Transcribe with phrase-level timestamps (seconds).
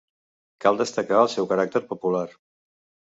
[0.63, 2.23] Cal destacar el seu caràcter popular.